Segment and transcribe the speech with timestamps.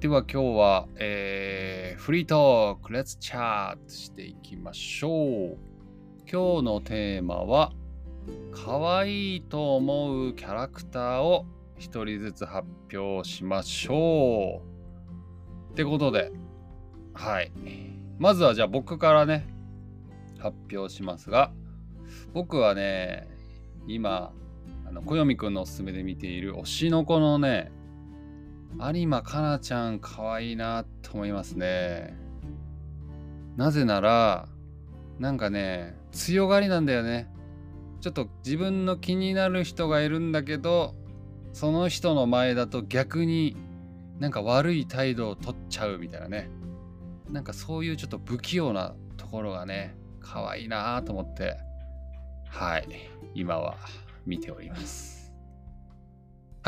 [0.00, 5.58] では今日は、えーフリートーク、レッツチャートしていきましょう。
[6.30, 7.72] 今日のテーマは、
[8.52, 11.46] 可愛いと思うキャラクターを
[11.78, 14.62] 一人ずつ発表しましょ
[15.68, 15.72] う。
[15.72, 16.30] ってことで、
[17.12, 17.50] はい。
[18.20, 19.48] まずはじゃあ僕からね、
[20.38, 21.52] 発表しますが、
[22.32, 23.26] 僕はね、
[23.88, 24.32] 今、
[24.86, 27.72] あの小読くんのおすすめで見ている推しの子のね、
[28.80, 32.16] 有馬かなちゃん可愛いなと思いますね。
[33.56, 34.48] なぜなら、
[35.18, 37.28] なんかね、強がりなんだよね。
[38.00, 40.94] ちょっと自分の気になる人がいるんだけど、
[41.52, 43.56] その人の前だと逆に
[44.20, 46.48] なんか悪い態度を取っちゃうみたいなね。
[47.28, 51.58] なんかそういうちょっと不器用なところがね、可愛いなと思って、
[52.48, 52.86] はい、
[53.34, 53.76] 今は
[54.24, 55.17] 見ております。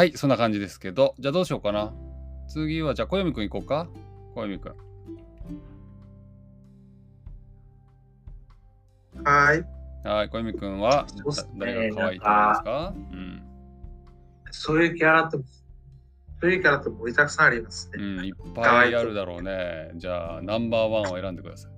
[0.01, 1.93] はい、そんな感じですけど、じゃあどうしようかな。
[2.49, 3.87] 次は、じゃあ小読くん行こうか。
[4.35, 4.75] 小読くん。
[9.23, 9.63] はい。
[10.09, 11.07] はい、小読くんは
[11.59, 12.95] 誰が可愛いと思いますか？
[12.97, 13.43] うん。
[14.51, 15.39] そういうキャラと、
[16.41, 18.03] そういうキャラと盛りだくさんありますね。
[18.03, 19.91] うん、いっぱいあるだろうね。
[19.97, 21.73] じゃあ、ナンバーワンを選んでください。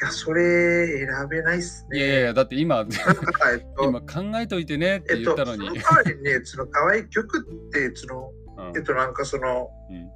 [0.00, 1.98] いや、それ選べないっすね。
[1.98, 2.86] いやいや、だって今、
[3.52, 5.66] えっと、今考えといてねってえっと、言ったのに。
[5.68, 8.30] その代わりにね、 その可愛い曲って、その、
[8.68, 10.08] うんえっと、なんかその、うん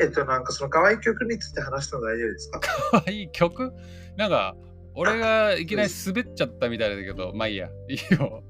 [0.00, 2.60] えっと、なんかその可愛い曲について話しても大丈夫ですか？
[2.90, 3.72] 可愛い曲？
[4.16, 4.56] なんか、
[4.94, 7.68] 俺がいきなり滑っちゃったみたいだけど、まあいいや。
[7.88, 8.42] いいよ。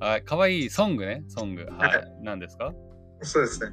[0.00, 1.64] はい、可愛いソングね、ソング。
[1.64, 1.76] は。
[1.88, 2.72] はい何ですか？
[3.22, 3.72] そうですね。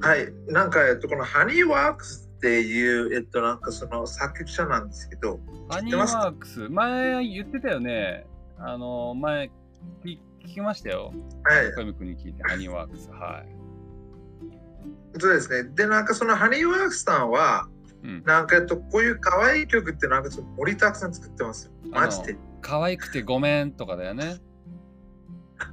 [0.00, 0.28] はい。
[0.48, 6.68] なんか、えっと、このハニーワークスっていう、えっと、なんかその作曲者なんですけど、ハニーワークス。
[6.68, 8.26] 前言ってたよね。
[8.58, 9.50] あの、前、
[10.04, 11.12] 聞聞きましたよ。
[11.44, 11.72] はい。
[11.72, 13.10] 小山君に聞いて、ハニーワークス。
[13.10, 13.56] はい。
[15.18, 15.70] そうですね。
[15.74, 17.68] で、なんかそのハニーワークスさんは、
[18.04, 18.22] うん。
[18.24, 21.72] なんかえっと、こういう可愛い曲ってなんかちょっと盛りだくさん作ってますよ。
[21.90, 22.36] マジで。
[22.60, 24.36] 可愛くてごめんとかだよね。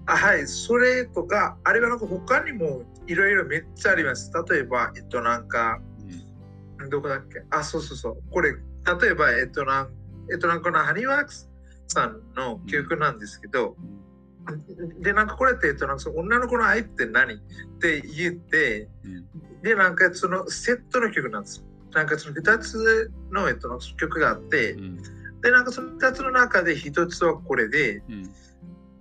[0.06, 4.32] あはい、それとか、あれはなんか他にもいろいろめっちゃあります。
[4.50, 5.93] 例えば、えっとなんか、うん
[6.90, 7.44] どこだっけ？
[7.50, 8.18] あ、そうそうそう。
[8.32, 8.60] これ、例
[9.12, 9.90] えば、えっとなん
[10.32, 11.50] えっとなんのハニーワークス
[11.88, 13.76] さんの曲なんですけど、
[15.00, 17.36] で、なんかこれって、えっとなんかその女の子の愛って何？
[17.36, 17.38] っ
[17.80, 19.26] て言って、うん
[19.62, 21.66] で、なんかそのセットの曲なんですよ。
[21.94, 24.98] なんかその2つの、えっと、なんか曲があって、うん
[25.42, 28.24] で、なんかその2つの中で1つはこれで、うん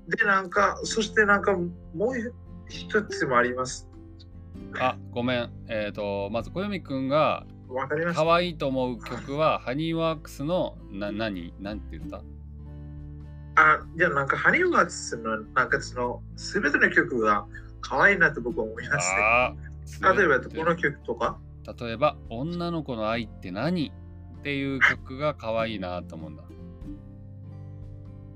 [0.08, 1.70] で、なんか、そしてなんかも
[2.10, 2.34] う
[2.68, 3.88] 一つもあります。
[4.78, 5.50] あ、ごめん。
[5.68, 11.54] えっ、と、まず小読くんがわかります可愛いと思う曲は、ハニーワークスのな何？
[11.60, 12.22] なんて言った？
[13.54, 17.46] あ、じゃあなんか、ハニーワークスの、なんかその、すべての曲が
[17.80, 19.12] 可愛いなと僕は思います
[20.00, 20.16] ね。
[20.16, 21.38] 例えば、この曲とか、
[21.80, 23.92] 例えば「女の子の愛って何?」
[24.40, 26.42] っていう曲が可愛いなと思うんだ。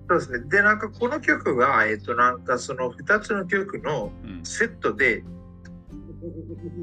[0.09, 0.49] そうですね。
[0.49, 5.25] で、なんかこの曲が、えっと、なんかその2つの曲のうんセットで、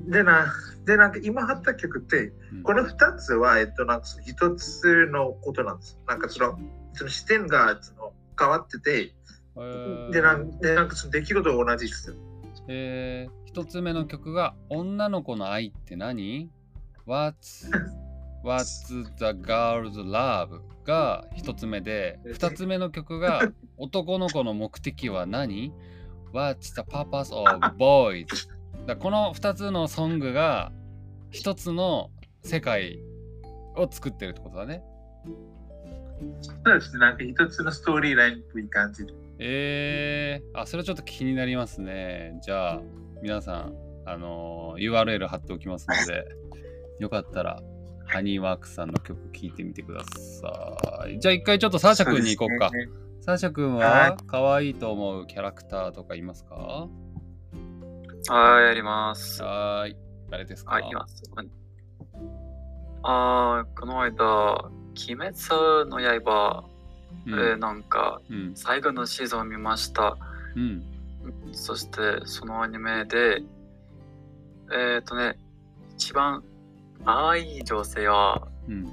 [0.07, 0.53] でな、
[0.85, 5.99] で、なんか今貼った曲って、うんこの2つは、えっと、なんかその1つのことなんです。
[6.07, 6.59] なんかその、
[6.93, 9.13] その視点がその変わってて、
[9.55, 12.15] えーでなんでなんかその出来事が同じですよ。
[12.67, 16.49] えー一つ目の曲が「女の子の愛って何
[17.05, 17.69] ?What's,
[18.43, 23.41] What's the girl's love?」が一つ目で二つ目の曲が
[23.77, 25.71] 「男の子の目的は何
[26.33, 28.25] ?What's the purpose of boys?」
[28.85, 30.71] だこの二つのソングが
[31.31, 32.11] 一つの
[32.43, 32.99] 世界
[33.75, 34.83] を作ってるってことだね。
[36.65, 36.99] そうですね。
[36.99, 39.13] なんか一つのストーリーラインっぽい感じで。
[39.39, 42.39] えー、あ、それちょっと気になりますね。
[42.43, 42.81] じゃあ、
[43.21, 43.73] 皆さん、
[44.05, 46.25] あのー URL 貼っておきますので、
[46.99, 47.61] よかったら、
[48.05, 51.19] ハニーワークスさんの曲聴いてみてください。
[51.19, 52.69] じゃあ、一回ちょっとサーシャ君に行こうか。
[52.69, 56.89] そうねサーシャ君はは可愛いと思うキャラクターとかいますか？
[58.29, 59.41] はい、やります。
[59.43, 59.97] はーい。
[60.29, 60.71] 誰ですか？
[60.73, 61.23] はい、いきます。
[63.03, 64.13] あー、この間、
[64.63, 66.63] 鬼滅の刃、
[67.25, 68.51] うんえーなんか、うん。
[68.55, 70.17] 最後のシーズンを見ました。
[70.55, 70.83] うん。
[71.51, 73.41] そして、そのアニメで、
[74.73, 75.37] えっ、とね、
[75.95, 76.43] 一番
[77.05, 78.83] 愛い女性は、うん。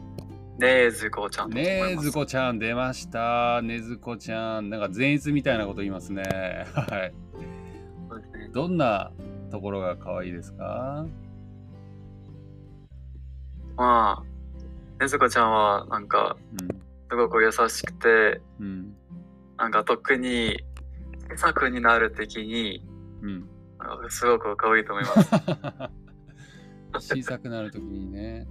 [0.59, 1.51] ねえずこちゃん。
[1.51, 3.63] ねずこちゃん出ました。
[3.63, 4.69] ねずこちゃん。
[4.69, 6.23] なんか善逸みたいなこと言いますね。
[6.75, 7.15] はい。
[8.53, 9.13] どんな
[9.51, 11.07] ところが可愛いですか？
[13.77, 16.37] まあ、ねずこちゃんは、なんか、
[17.09, 18.67] すごく優しくて、うん。
[18.67, 18.95] うん。
[19.57, 20.59] なんか特に、
[21.37, 22.87] 作になるときに、
[23.23, 23.49] うん。
[24.11, 25.31] すごく可愛いと思います。
[27.17, 28.47] 小さくなるときにね。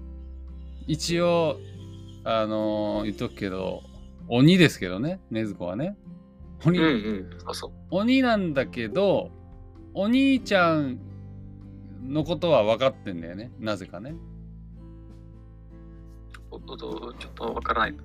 [0.87, 1.57] 一応、
[2.23, 3.83] あのー言っとくけど、
[4.27, 5.95] 鬼ですけどね、禰豆子はね。
[6.65, 6.89] 鬼、うんう
[7.35, 7.39] ん。
[7.39, 7.71] そうそう。
[7.91, 9.29] 鬼なんだけど、
[9.93, 10.99] お兄ちゃん
[12.07, 13.51] のことは分かってんだよね？
[13.59, 14.15] なぜかね。
[16.31, 17.95] ちょっとわからない。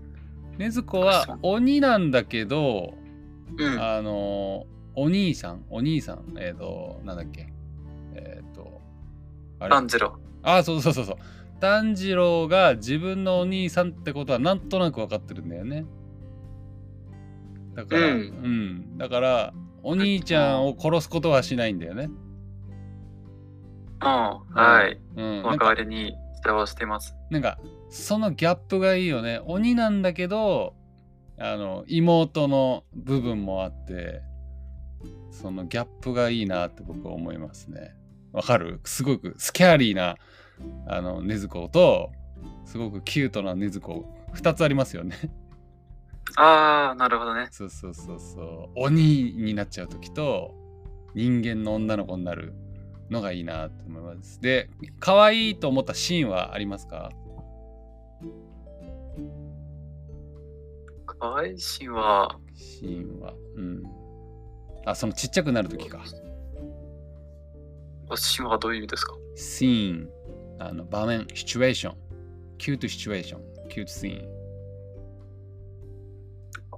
[0.59, 2.95] 禰豆子は鬼なんだけど、
[3.59, 3.83] うん。
[3.83, 7.53] あのーお兄さん、お兄さん、えっ、と、なんだっけ？
[8.15, 8.81] えっ、と、
[9.59, 9.71] あれ？
[9.71, 10.17] 炭治郎。
[10.45, 11.17] あ、そうそうそうそう。
[11.59, 15.85] 炭治郎が自分のお兄さんってことはなんとなく分かってるんだよね。
[17.75, 19.55] だから、ううんん、だから、
[19.85, 22.11] お兄ちゃんを殺すことはしないんだよね。
[24.03, 24.09] うん。
[24.09, 25.01] はい。
[25.17, 25.43] うん。
[25.43, 27.15] その代わりに期待をしています。
[27.31, 27.59] なんか
[27.89, 30.75] そのギャップがいいよね鬼なんだけど
[31.39, 34.21] あの妹の部分もあって
[35.31, 37.95] そのギャップがいいなって僕は思いますね
[38.33, 38.81] わかる？
[38.85, 40.17] すごくスキャーリーな
[40.89, 42.11] あの禰豆子と
[42.65, 45.17] すごくキュートな禰豆子2つありますよね
[46.37, 47.49] ああ、なるほどね。
[47.51, 50.55] そうそうそうそう鬼になっちゃう時と
[51.15, 52.55] 人間の女の子になる
[53.11, 57.11] のがいいなって思いますで可愛いと思ったシーンはありますか？
[61.07, 63.35] 可愛いシーンは、シーンは。
[63.57, 63.83] うん。
[64.85, 66.03] あ、そのちっちゃくなるときか。
[68.17, 69.15] シーンはどういう意味ですか？
[69.37, 70.09] シーン、
[70.59, 71.97] あの場面、シチュエーション。
[72.59, 74.44] Cute situation。Cute scene。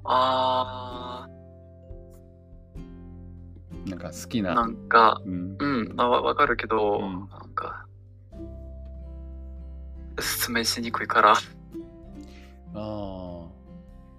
[0.09, 1.29] あ
[3.87, 4.55] なんか好きー、な。
[4.55, 5.57] なんか、うん。
[5.59, 7.87] うん、あわわかるけど、うんなんか、
[10.19, 11.33] 説明しにくいから。
[11.33, 11.37] あ
[12.75, 13.47] あ。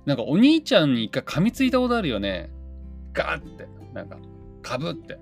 [0.06, 2.50] なんかお兄ちゃんに一回噛みついたことあるよね。
[3.14, 3.68] ガーって。
[3.94, 4.18] なんか、
[4.62, 5.20] かぶって。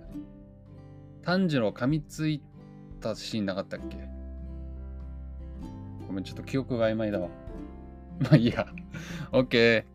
[1.23, 2.41] 炭治郎噛みつい
[3.01, 3.97] たシーンなかったっけ？
[6.07, 7.29] ごめん、ちょっと記憶が曖昧だわ。
[8.21, 8.67] まあいいや。
[9.31, 9.79] OK。
[9.79, 9.85] わ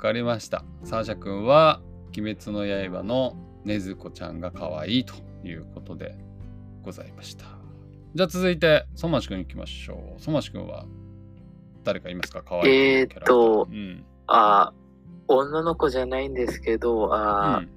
[0.00, 0.64] かりました。
[0.84, 1.80] サーシャ君は、
[2.16, 5.14] 鬼滅の刃の禰豆子ちゃんが可愛いと
[5.46, 6.16] いうことで
[6.82, 7.44] ございました。
[8.14, 10.20] じゃあ続いて、ソマシ君行きましょう。
[10.20, 10.86] ソマシ君は
[11.84, 12.42] 誰かいますか？
[12.42, 14.04] 可愛いえーっとうん。
[14.26, 14.72] あ、
[15.28, 17.68] 女の子じゃないんですけど、あ、うん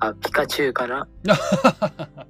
[0.00, 1.08] あピカチュウかな？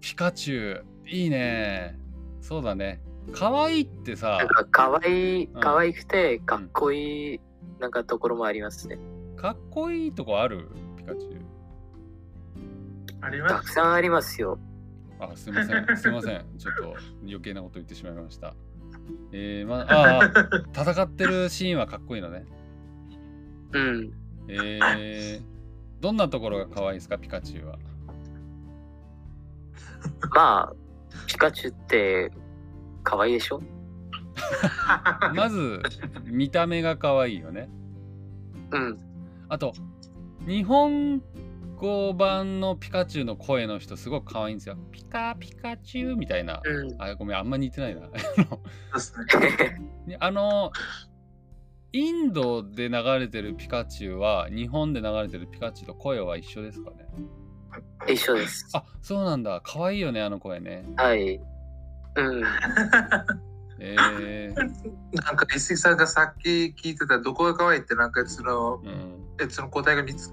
[0.00, 1.96] ピカチュウ、いいね。
[2.40, 3.00] そうだね。
[3.32, 7.40] 可愛いってさなん、か可愛い、うん可愛くてかっこいい、
[7.78, 8.98] なんかところもありますね。
[9.36, 10.68] かっこいいとこある？
[10.96, 11.42] ピカチュウ。
[13.20, 13.72] ありたくます。
[13.74, 14.58] さんありますよ。
[15.18, 15.86] あ、すいません。
[15.96, 16.44] すいません。
[16.58, 18.54] ちょっと余計なこと言ってしまいました。
[19.32, 20.30] えー、まあ、ああ、
[20.92, 22.44] 戦ってるシーンはかっこいいのね。
[23.72, 24.12] うん。
[24.48, 25.42] えー、
[26.00, 27.78] どんなところが可愛いですか、ピカチュウは。
[30.34, 30.72] まあ、
[31.26, 32.30] ピカチュウって
[33.04, 33.62] 可愛いでしょ？
[35.34, 35.82] まず、
[36.24, 37.68] 見た目が可愛いよね。
[38.72, 38.98] うん。
[39.48, 39.72] あと、
[40.46, 41.22] 日本
[41.76, 44.76] 語版のピカチュウの声の人、すごく可愛いんですよ。
[44.90, 46.60] ピカピカチュウみたいな。
[46.64, 47.02] うん。
[47.02, 48.02] あ、ごめん、あんま似てないな。
[50.20, 50.72] あの、
[51.92, 57.06] インドで流れてるピカチュウは、日本で流れてるピカチュウと声は一緒ですかね？
[58.08, 58.68] 一緒です。
[58.74, 59.60] あ、そうなんだ。
[59.64, 60.84] 可愛いよね、あの声ね。
[60.96, 61.40] はい。
[62.16, 62.44] うん。
[63.84, 69.18] えー、なんか、石井さんがさっき聞いてたどこが可愛いって、なんかその、うん。
[69.40, 70.28] えその答えが見つ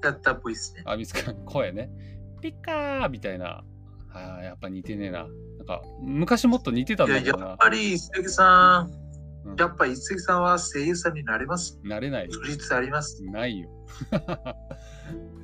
[0.00, 0.82] かったっぽいですね。
[0.84, 1.90] あ、見つか声ね。
[2.40, 3.64] ピカーみたいな。
[4.14, 5.26] あーやっぱ似てねえな。
[5.58, 7.56] なんか、昔もっと似てたんだけどなっ。
[7.58, 9.02] ぱり石井さん、うん
[9.58, 11.76] やっぱ石井さんは声優さんになれます。
[11.82, 12.28] なれない。
[12.28, 13.20] 確実あります。
[13.24, 13.68] ないよ。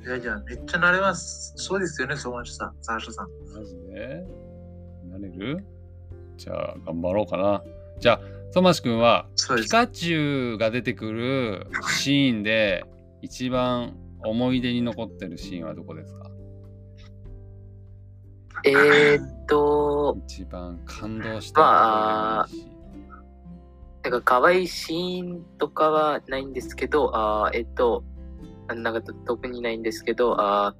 [0.05, 1.51] いやいや、めっちゃなれます。
[1.57, 3.27] そうですよね、ソマシさん、サーシャさん。
[3.53, 4.25] マジで？
[5.09, 5.65] なれる？
[6.39, 7.61] じゃあ、頑張ろうかな。
[7.99, 8.21] じゃあ、
[8.53, 9.27] トマシ君は。
[9.57, 11.67] ピカチュウが出てくる
[11.97, 12.85] シーンで
[13.21, 13.93] 一番
[14.23, 16.31] 思い出に残ってるシーンはどこですか？
[18.65, 22.47] えーっと、一番感動した
[24.03, 28.03] なんか可愛いシーンとかはないんですけど、あーえっと、
[28.67, 30.75] なんかと特にないんですけど、あー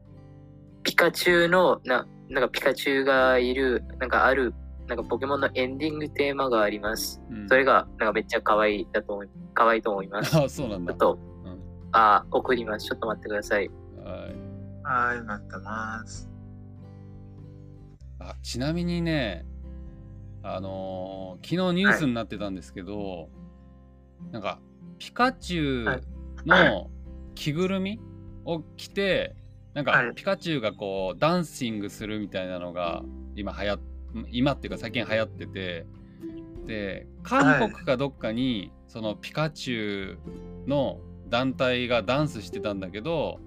[0.84, 4.54] ピカチュウのな、なんかピカチュウがいる、なんかある、
[4.90, 7.22] なんかポケモンのエンディングテーマがあります。
[7.30, 10.32] うんそれがなんかめっちゃ可愛いだと思い、可愛いと思います。
[10.32, 10.98] ちあ、そうなんだょっ。
[10.98, 11.60] と、うん
[11.92, 12.88] あー送ります。
[12.88, 13.70] ちょっと待ってください。
[14.04, 16.30] はいはい、なってます。
[18.20, 19.46] あちなみにね、
[20.44, 23.30] あのー昨日ニュースになってたんですけど、
[24.32, 24.60] なんか
[24.98, 26.02] ピカチュウ
[26.48, 26.90] の
[27.36, 28.00] 着ぐるみ
[28.44, 29.36] を着て
[29.74, 33.04] なんか、はいピカチュウがこうダンシングするみたいなのが
[33.36, 33.80] 今流行っ
[34.32, 35.86] 今っていうか最近流行ってて
[36.66, 40.20] で韓国かどっかにそのピカチュウ
[40.68, 41.00] の
[41.30, 43.40] 団体がダンスしてたんだけど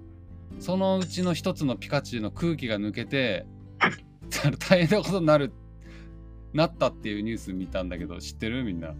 [0.60, 3.46] そのうちの一つのピカチュウの空気が抜けて
[4.68, 5.52] 大変なことになる
[6.52, 8.94] なったっていうニュース見たんだけど知ってるみんな？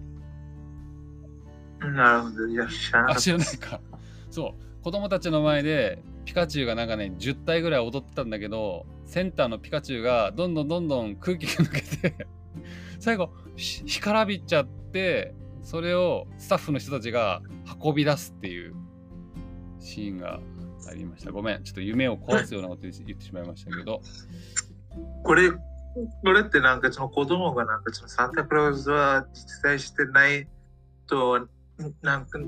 [1.81, 2.47] なるほど。
[2.47, 3.17] いや、知らなかあ。
[3.17, 3.81] 知らないか
[4.31, 12.27] そう子供たちの前でピカチュウがなんかね10体ぐらい踊ってたんだけどセンターのピカチュウがどんどんどんどん空気が抜けて
[13.01, 17.43] 最後干からびちゃってそれをスタッフの人たちが
[17.83, 18.75] 運び出すっていう
[19.79, 20.41] シーンが
[20.89, 24.01] ありましたごめんちょっと夢を壊すようなこと言ってしまいましたけど
[25.23, 25.59] これ、こ
[26.33, 30.49] れってなんかその子供がなんかそのサンタクロースは実在してない
[31.07, 31.49] と、
[32.03, 32.39] なんか、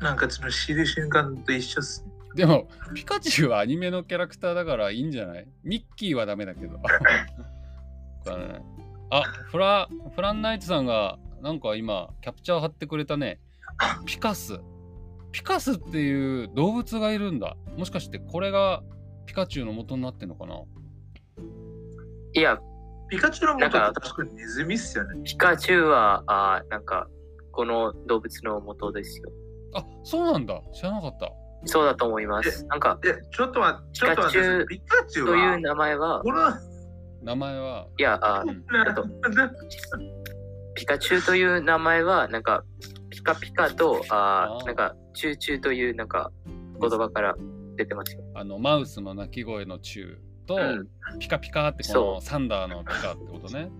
[0.00, 1.80] なんかその知る瞬間と一緒。
[2.34, 5.48] でもピカチュウはアニメのキャラクターだからいいんじゃない？
[5.64, 6.78] ミッキーはダメだけど。
[9.12, 13.40] あフラフランナイトさんがなんか今キャプチャー貼ってくれたね。
[14.06, 14.60] ピカス。
[15.32, 17.56] ピカスっていう動物がいるんだ。
[17.76, 18.82] もしかしてこれが
[19.26, 20.60] ピカチュウの元になってんのかな？
[22.34, 22.58] いや、
[23.08, 25.20] ピカチュウの元なんかって確かにネズミっすよね。
[25.24, 27.08] ピカチュウは、あーなんか、
[27.52, 29.30] この動物の元ですよ。
[29.74, 30.60] あそうなんだ。
[30.72, 31.32] 知らなかった
[31.64, 32.64] そうだと思います。
[32.66, 36.22] なんか、え、ちょっと待って、ちょっと待って、ピカチュウというは、名前は、
[37.22, 37.86] 名前は？
[37.98, 39.04] いや、あうんあと
[40.74, 42.64] ピカチュウという名前は、なんか、
[43.10, 44.62] ピカピカと、ああー。
[44.62, 46.30] ーなんか、チューチューという、なんか、
[46.80, 47.34] 言葉から
[47.76, 48.22] 出てますよ。
[48.34, 50.88] あのマウスの鳴き声のチュウと、うん、
[51.18, 53.70] ピカピカってこそのサンダーのピカってことね。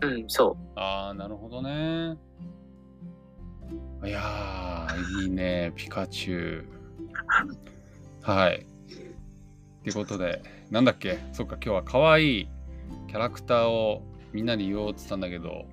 [0.00, 2.16] うん、そああ、なるほどね。
[4.04, 6.64] いやー、いいね、ピカチュウ。
[8.20, 8.56] はい。
[8.56, 12.48] ってことで、なんだっけ、そっか、今日は可愛い
[13.06, 15.66] キャラクターをみんなに言おうって言ったんだけど、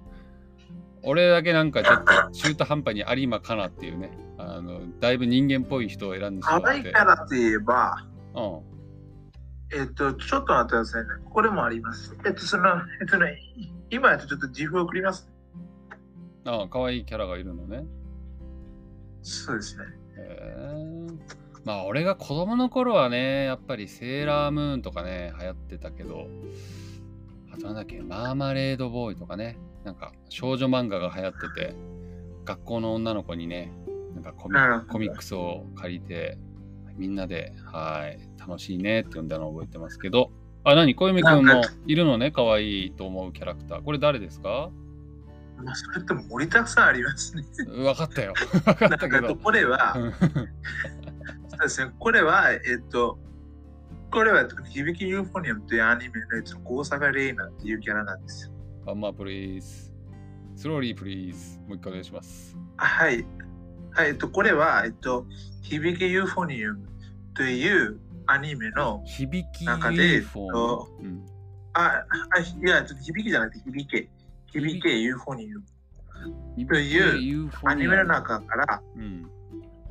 [1.02, 6.88] 俺だけなんかちょっと中途半端に有馬かなっていうね、あのだいぶ人間っぽい人を選んでしまって可愛いキ。
[6.90, 9.78] ャラって言えば、うん。
[9.80, 11.08] えっと、ちょっと待ってくださいね。
[11.30, 12.14] これもあります。
[12.26, 12.68] えっと、その、
[13.00, 13.38] えっとね、
[13.88, 15.30] 今やとちょっと自負を送ります。
[16.44, 17.84] ああ、可愛いキャラがいるのね。
[19.22, 19.84] そうですね。
[20.16, 21.06] へえ
[21.64, 26.28] まあ俺が子供の頃はねやっぱりセーラームーンとかね流行ってたけど
[27.52, 31.74] あとなんだっけマーマレードボーイとかねなんか少女漫画が流行ってて
[32.44, 33.72] 学校の女の子にね
[34.14, 34.54] なんかコミ
[34.88, 36.38] コミックスを借りて
[36.96, 40.30] みんなではい楽しいねって呼んだのを覚えてますけど。
[40.64, 40.94] あ何？
[40.94, 42.30] 小泉くんもいるのね？
[42.30, 43.82] 可愛いと思うキャラクター。
[43.82, 44.70] これ誰ですか？
[45.64, 47.44] まあ、それって盛りだくさんありますね。
[47.66, 53.18] 分かったよ分かったけなんかどこれは、うんそうですね、これは、えっと、
[54.12, 58.52] これは響きユーフォニアムというアニメのやつの高坂レイナっていうキャラなんですよ。
[58.86, 61.58] One more please。Slowly please。
[61.66, 62.56] もう一回お願いします。
[62.76, 63.26] はい。
[63.90, 65.26] はい、えっと、これは、えっと、
[65.62, 66.88] 響きユーフォニアム
[67.34, 70.88] というアニメの、響き中で UFO。
[71.00, 71.26] うん、
[71.72, 74.08] あ、あいや、ちょっと響きじゃなくて響け。
[74.52, 75.64] 響けユーフォニアム。
[76.56, 79.30] 響というアニメの中から、うん。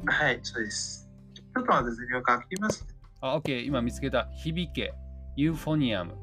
[0.06, 1.10] はい、そうです。
[1.34, 2.88] ちょっと待って、今書きます。
[3.22, 3.66] あ、オッケー。
[3.66, 4.26] 今見つけた。
[4.44, 4.94] 響け。
[5.36, 6.16] ユーフォニアム。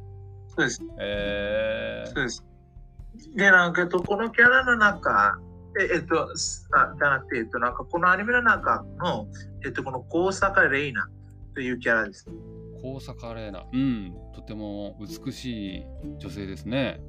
[0.48, 0.82] そうです。
[1.00, 2.44] えそうです。
[3.36, 5.38] で、なんか、と、このキャラの中、
[5.80, 9.26] ええっと、すあじゃなくて、えっと、なんか、このアニメの中の、
[9.64, 11.08] えっと、この高坂レイナ
[11.54, 12.26] というキャラです。
[12.28, 13.66] ー、高坂玲奈。
[13.72, 14.14] うん。
[14.34, 15.86] とても美しい
[16.18, 17.00] 女性ですね。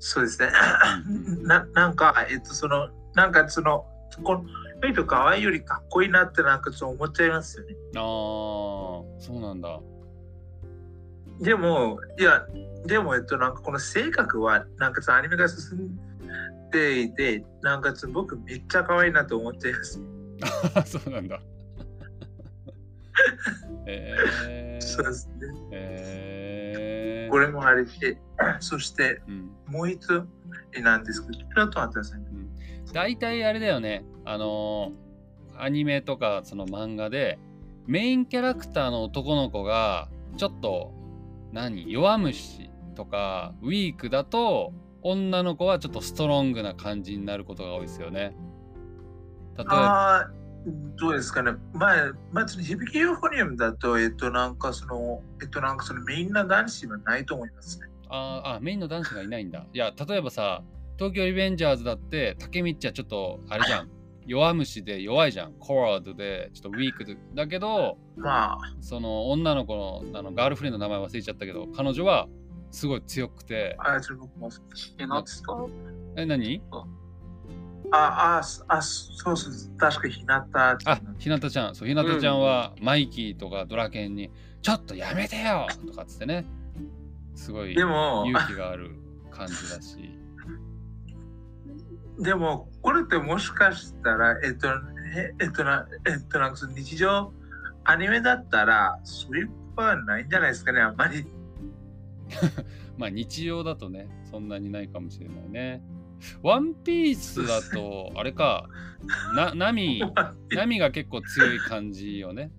[0.00, 0.48] そうですね
[1.06, 1.44] うん。
[1.44, 3.86] ななんか、えっと、その、なんか、その、
[4.24, 4.42] こ
[4.82, 7.74] の人可愛いよりかっこいいなって、なんか、そう思っちゃいますよね。
[7.96, 8.00] ああ、
[9.20, 9.78] そうなんだ。
[11.40, 12.46] でも、いや、
[12.86, 20.00] でも、えっと、なんか、この性格は、なんかさ、アニメが進んでいて、なんか、僕、めっちゃ可愛いなと思っちゃいます。
[20.74, 21.40] あ そうなんだ。
[23.86, 25.34] えー、そうですね。
[25.72, 28.18] えー、これもあれで、
[28.60, 29.50] そして、うん。
[29.66, 30.26] もう一つ
[30.82, 32.26] なんですけど、ちょってくださいね。
[32.92, 35.10] 大体あれだよねあのー
[35.62, 37.38] アニメとかその漫画で
[37.86, 40.92] メインキャラクターの男の子がちょっと
[41.52, 41.90] 何？
[41.92, 48.34] 弱虫とかウィークだと女の子はちょっとストロングな感じになることが多いですよね。
[49.58, 50.30] 例えばああ、
[50.98, 51.52] どうですかね？
[51.74, 57.86] まあ、まず、響きユーフォニアムだと、えっと、なんかその、えっと、なんかそのメインな男子はないと思いますね。
[58.10, 59.64] あーあメインの男子がいないんだ。
[59.72, 60.62] いや例えばさ
[60.98, 63.90] 東京リベンジャーズだって竹道はちょっとあれじゃん
[64.26, 65.54] 弱虫で弱いじゃん。
[65.54, 67.16] コワードで、ちょっとウィークで。
[67.34, 72.28] だけど、まあ、その女の子のあのガールフレンドの名前忘れちゃったけど、彼女は
[72.70, 74.50] すごい強くて、あ、ちょっと僕も。
[75.24, 75.66] つか
[76.16, 76.62] え、何？
[77.90, 81.74] あ、あ、すあ、そうそう、確かひなたちゃあん。、ひなたちゃん。
[81.74, 84.30] そう、ひなたちゃんはマイキーとかドラケンに、
[84.62, 86.44] ちょっとやめてよとかっつってね、
[87.34, 88.96] すごいでも、勇気がある
[89.30, 90.18] 感じだし。
[92.20, 94.68] でも、これってもしかしたら、えっと、
[95.14, 97.32] ええっとな、えっと、なんかその日常、
[97.84, 101.24] アニメだったら、そういうことはないんじゃないですかね、あんまり。
[102.96, 105.82] まあ日常だとね、そんなにないかもしれないね。
[106.42, 108.68] ワンピースだと、 あれか、
[109.34, 110.02] な、ナミ、
[110.50, 112.50] ナミが結構強い感じよね。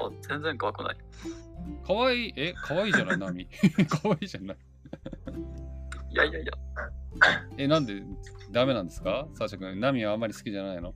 [0.00, 0.96] あ全然怖くない。
[1.86, 3.46] かわいい、え、かわいいじゃない、ナミ。
[3.88, 4.56] かわいいじゃない。
[6.10, 6.52] いやいやいや、
[7.56, 8.02] え、なんで
[8.52, 9.26] ダメなんですか？
[9.34, 10.94] サーシャ君、ナミはあんまり好きじゃないの？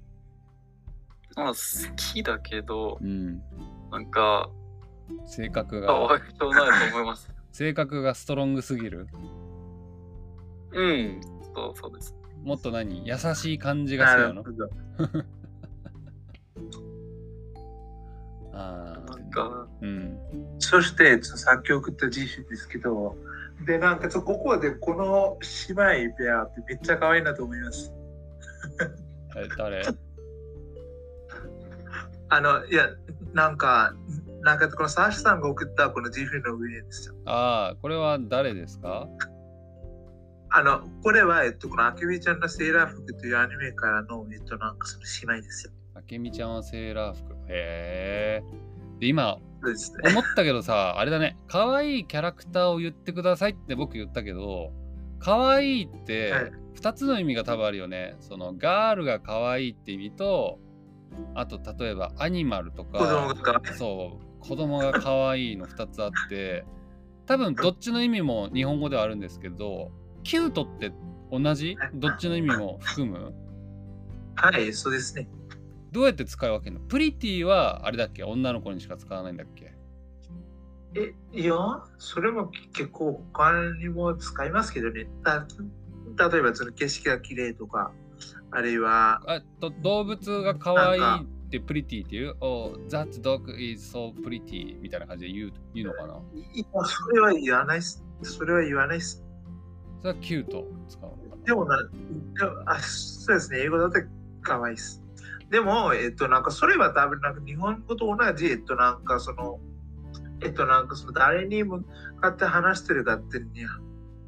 [1.36, 1.54] まあ好
[1.96, 3.40] きだけど、うん。
[3.90, 4.48] なんか、
[5.26, 7.32] 性格かわが、いそうないと思います。
[7.52, 9.08] 性格がストロングすぎる？
[10.72, 11.20] うん、
[11.54, 12.14] そうそうです。
[12.44, 13.06] もっと何？
[13.06, 14.44] 優しい感じがするの？
[18.52, 18.54] あ
[18.87, 18.87] あ
[19.80, 20.18] うん。
[20.58, 23.16] そして、作曲って自身ですけど、
[23.66, 27.92] で、なんか、ここでこの姉妹ペアってめっちゃ可愛いなと思います。
[29.36, 29.82] え、誰？
[32.30, 32.88] あの、いや、
[33.32, 33.94] なんか、
[34.42, 37.14] なんかこのサーシさんが送ったこのジフの上ですよ。
[37.24, 39.08] ああ、これは誰ですか？
[40.50, 45.72] あの、これは、えっと、このあけみちゃんのセーラー服というアニメからの、えっと、なんかその姉妹ですよ。
[45.94, 47.34] あけみちゃんはセーラー服。
[47.48, 48.42] へえ。
[48.98, 49.38] で、今。
[50.04, 54.72] 思ったけどさ、あれだね、可愛いキャラクターを言ってくださいって僕言ったけど、
[55.18, 56.52] 可愛いってはい。
[56.76, 58.14] 2つの意味が多分あるよね。
[58.20, 60.60] そのガールが可愛いって意味と、
[61.34, 63.34] あと例えばアニマルとか、
[63.76, 66.64] そう、子供が可愛いの2つあって、
[67.26, 69.90] 多分どっちの意味も日本語ではあるんですけど、
[70.22, 70.92] キュートって
[71.32, 71.76] 同じ？
[71.94, 73.34] どっちの意味も含む？
[74.36, 75.28] はい、そうですね。
[75.92, 76.80] どうやって使い分けるの？
[76.86, 78.24] プリティはあれだっけ？
[78.24, 79.74] 女の子にしか使わないんだっけ？
[80.94, 81.54] え、いや、
[81.98, 85.06] それも結構他にも使いますけどね。
[85.22, 85.46] た
[86.30, 87.92] 例えば、その景色が綺麗とか、
[88.50, 96.20] あるいは、あと動物が可愛いってプリティっていう、oh, that dog is so pretty みたいな感じで言う言うのかな？
[96.54, 98.02] いやそれは言わないっす。
[98.22, 99.22] それは言わないっす。
[100.00, 101.44] それはキュート使うのかな？
[101.44, 104.00] でもな、でもあそうですね、英語だと
[104.40, 105.02] 可愛いっす。
[105.50, 109.58] でも、えっと、なんかそれは多分なんか日本語と同じ、えっと、なんかその、
[110.42, 111.84] えっと、なんかその誰に向
[112.20, 113.46] かって話してるかってに、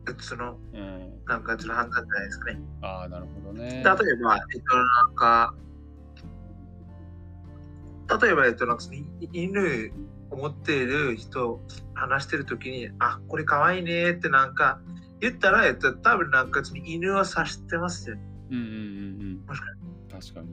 [0.08, 1.00] えっと、その、うん。
[1.26, 2.60] なんかちょっと判断じゃないですかね。
[2.82, 3.68] ああ、なるほどね。
[3.68, 5.54] 例えば、えっと、なんか、
[8.20, 9.92] 例えば、えっと、なんかそのい犬
[10.30, 11.60] を持っている人、
[11.94, 14.80] 話してるときに、あ、これかわいいねってなんか
[15.20, 18.22] 言ったら、えっと、多分なんかその犬を指してますよね。
[18.50, 18.74] うんうんうんう
[19.34, 19.46] ん。
[20.10, 20.48] 確かに。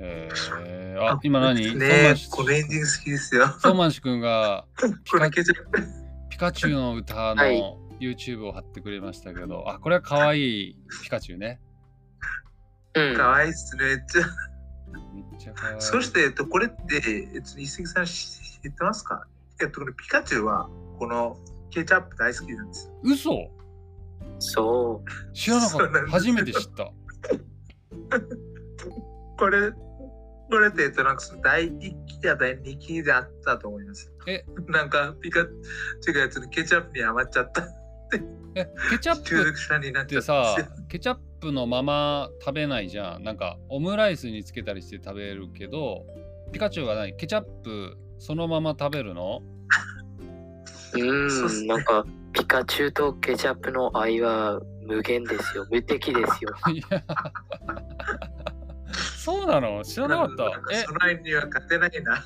[0.00, 3.48] えー、あ、今何ねンシこのエンディング好きですよ。
[3.58, 4.64] ソーマンシ君が
[5.04, 5.30] ピカ。
[6.28, 7.62] ピカチュウの歌のはい
[8.00, 11.60] YouTube を貼ってくれましたけど、あ、これは可愛いピカチュウね。
[12.94, 13.16] うん。
[13.16, 13.84] かわいいっすね。
[13.86, 14.26] めっちゃ
[15.12, 15.80] めっちゃ可愛い。
[15.80, 17.02] そして、えっと、これって、
[17.34, 18.10] えっと、一石さん知
[18.68, 19.26] ってますか？
[19.60, 20.70] えっと、このピカチュウは、
[21.00, 21.36] この
[21.70, 22.92] ケチャップ大好きなんですよ。
[23.02, 23.50] 嘘？
[24.38, 25.02] そ
[25.34, 26.06] 知らなかった。
[26.12, 26.92] 初めて知った。
[29.38, 29.70] これ、
[30.50, 34.12] これって、えっと、なんかその第1期や第2期であったと思います。
[34.26, 34.44] え？
[34.66, 37.66] なんか、ピカチュウがやつにケチャップに余っちゃった。
[38.54, 40.56] え、ケチャッ中プっってちゃったんさ
[40.88, 43.24] ケチャップのまま食べないじゃん。
[43.24, 46.06] なんかオムライスにつけたりして食べるけど、
[46.52, 47.14] ピカチュウは何？
[47.16, 49.42] ケチャップそのまま食べるの？
[50.94, 50.98] う。
[50.98, 51.66] ん。
[51.66, 55.66] なんか、ピカチュウとケチャップの愛は無限ですよ。
[55.70, 56.54] 無敵ですよ。
[59.28, 59.84] そうなの？
[59.84, 60.62] 知らなかった。
[60.72, 60.82] え？
[60.82, 62.24] そ、の愛には勝てないな。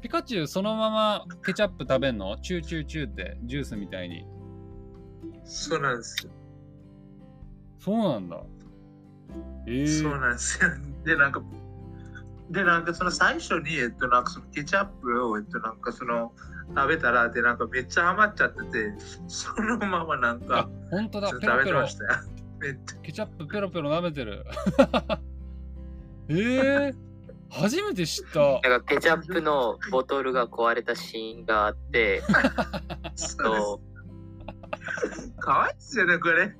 [0.00, 2.36] ピカチュウそのままケチャップ食べんの？
[2.38, 4.24] チューチューチューってジュースみたいに。
[5.44, 6.32] そうなんですよ。
[7.78, 8.42] そうなんだ。
[9.66, 10.70] えー、そうなんですよ。
[11.04, 11.42] で、なんか、
[12.50, 16.32] で、なんかその最初に、えっと、なんかそのケチャップを、えっと、なんかその
[16.76, 18.92] 食べたら、で、なんかめっちゃ余っちゃってて、
[19.28, 21.28] そのままなんあか、、本当だ。
[21.28, 22.10] 食べてましたよ。
[22.60, 22.96] めっちゃ。
[23.02, 24.44] ケチャップペロペロ舐めてる。
[26.30, 26.94] えー、
[27.50, 28.60] 初めて知った。
[28.68, 32.22] なんかケチャップのボトルが壊れたシーンがあって、
[33.16, 36.54] そうかわいいっすよね、これ。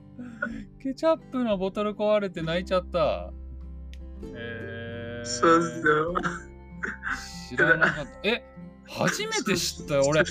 [0.82, 3.32] ケチャップのボトル壊れて泣いちゃった。
[4.34, 6.14] えー、そうですよ。
[7.48, 8.10] 知らなかった。
[8.24, 8.44] え、
[8.88, 10.02] 初めて知ったよ。
[10.08, 10.24] 俺、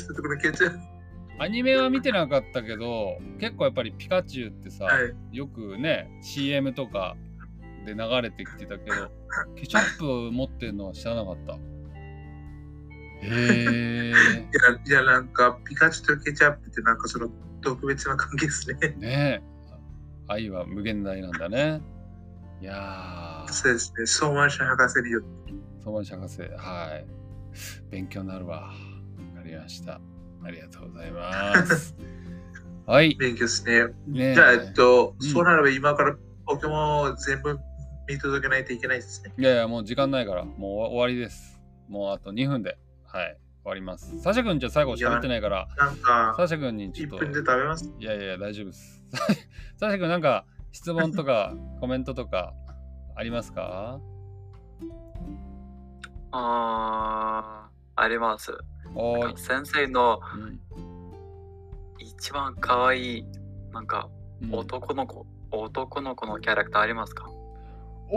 [1.39, 4.91] アニメは見てなかったけど、結構やっぱりピカチュウってさ、は
[5.31, 5.37] い。
[5.37, 7.15] よくね、CM とか
[7.85, 9.11] で流れてきてたけど、
[9.55, 11.53] ケチャップ持ってるのは知らなかった。
[13.21, 17.29] へえいや、いやなんか、ピカチュウとケチャップってなんかその
[17.61, 18.95] 特別な関係ですね。
[18.97, 19.41] ねえ。
[20.27, 21.81] 愛は無限大なんだね。
[22.61, 24.05] いやー、そうですね。
[24.05, 25.53] ソーマンシャ博士によって。
[25.83, 27.05] 相馬博士、はい。
[27.89, 28.67] 勉強になるわ。
[28.67, 28.73] わ
[29.35, 29.99] かりました。
[30.43, 31.95] ありがとうございます。
[32.85, 33.15] はい。
[33.15, 33.85] 勉強ですね。
[34.07, 36.15] ねえじゃあ、えっと、うんそうならば今から
[36.49, 37.59] ポケモンを全部
[38.07, 39.31] 見届けないといけないですね。
[39.37, 40.61] いやいや、もう時間ないから、もう
[40.93, 41.61] 終わりです。
[41.87, 44.19] もうあと2分で、はい、終わります。
[44.21, 47.93] サシャ君じゃあ最後喋ってないから、なんか、サシャ君にちょ1っと、分で食べます？
[47.99, 49.03] いやいや、大丈夫です。
[49.77, 52.53] サシャ君なんか質問とか コメントとか
[53.15, 53.99] ありますか？
[56.31, 58.51] あー、あります。
[58.95, 59.37] おーい。
[59.37, 60.59] 先生のうん
[61.99, 63.25] 一番可愛い、
[63.71, 64.09] なんか
[64.41, 67.29] うん男の子、男の子のキャラクターありますか？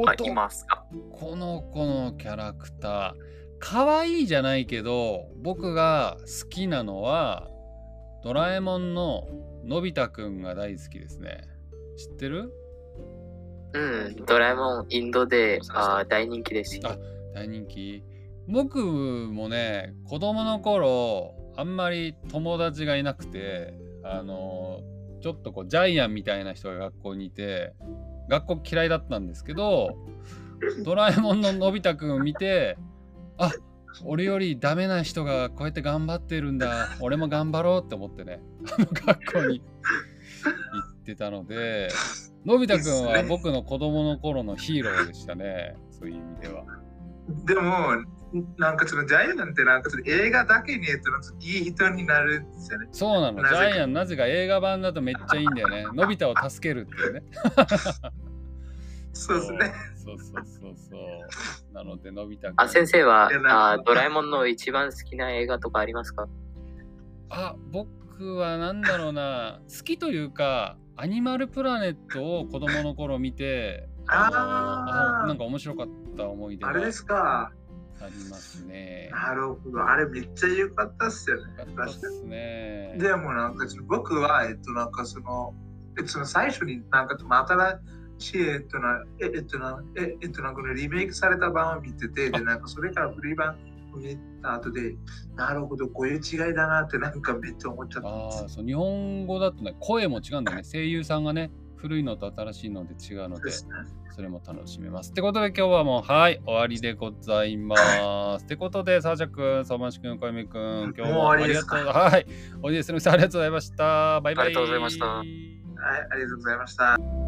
[0.07, 0.85] あ、いますか？
[1.13, 3.15] この子のキャラクター
[3.59, 7.49] 可愛いじゃないけど僕が好きなのは
[8.25, 9.29] ドラえもんの
[9.65, 11.43] のび太くんが大好きですね。
[11.97, 12.53] 知ってる？
[13.75, 13.79] う
[14.11, 16.83] ん、ドラえもん、インドであー大人気ですよ。
[16.85, 16.97] あ
[17.35, 18.03] 大人気？
[18.49, 24.81] 僕もね子供の頃あんまり友達がいなくてあの
[25.23, 27.73] ちょっとこうジャイアンみたいな人が学校にいて
[28.29, 29.97] 学校嫌いだったんですけど
[30.85, 32.77] ドラえもんののび太くんを見て
[33.39, 33.51] あ
[34.05, 38.41] 俺よりダメな人がこうやって頑張ってるんだ俺も頑張ろうって思ってね
[38.77, 39.65] あの学校に行
[41.01, 41.89] ってたので
[42.45, 46.65] のび太くんは僕の子供の頃のヒーローでしたねそういう意味では。
[47.47, 48.05] でも、
[48.57, 52.89] なんかそのジャイアンってなんかその映画だけに、えっと、いい人になるんですよね。
[52.93, 55.87] そうなの、ジャイアン、なぜか映画版だとめっちゃいいんだよね。
[55.95, 57.23] のび太を助けるっていうね。
[59.15, 59.73] そうですね。
[59.97, 61.75] そうそうそうそう。
[61.75, 62.51] なので、のび太。
[62.57, 66.27] あ、先生はあードラえもんの一番好きな映画とかありますか？
[67.29, 77.53] あ、僕はなんだろうな、好きというか、アニマルプラネットを子供の頃見て、あのあーあなんか面白かった思い出あれですか。
[78.01, 79.09] ますね。
[79.13, 79.85] なるほど。
[79.87, 81.53] あれめっちゃ良かったっすよね。
[81.59, 82.97] よかったですね。
[82.99, 85.55] でもなんか僕は、えっと、なんかその、
[85.99, 87.81] えっと、その最初になんか新
[88.19, 93.57] しい、えっとな、ええっとな、ええっとな、このリメイクされた版を見てて、で、なんかそれから古い版
[93.95, 94.97] を見た後で、
[95.37, 100.65] なるほど、こういう違いだなってなんかめっちゃ思っちゃったんであすあ、そう、日本語だとね、声も違うんだよね。
[100.65, 101.51] 声優さんがね、
[101.83, 103.51] 古いのと新しいので違うので。
[104.15, 105.11] それも楽しめます。
[105.11, 108.45] ってことで今日はもうはい終わりでございます。
[108.45, 112.27] ってことでサーシャ君、相馬市君、小泉君、今日もありがとうはい。
[112.63, 114.21] おいですみさんありがとうございました。
[114.21, 114.47] バイバイ。
[114.47, 115.27] ありがとうございましたはい、
[116.11, 117.22] ありがとうございました。